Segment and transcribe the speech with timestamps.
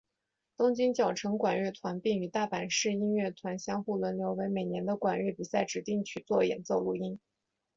[0.57, 7.19] 东京佼成管乐团并与大阪市音乐团互相轮流为每年的管乐比赛指定曲做演奏录音。